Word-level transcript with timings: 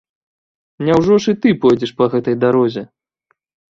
Няўжо 0.87 1.19
ж 1.27 1.35
і 1.35 1.39
ты 1.45 1.49
пойдзеш 1.67 1.95
па 2.03 2.11
гэтай 2.17 2.35
дарозе? 2.49 2.89